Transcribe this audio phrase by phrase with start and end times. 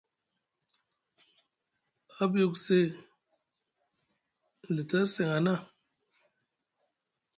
[2.21, 2.85] A byo ku see
[4.73, 5.53] nɵa tar seŋ a na.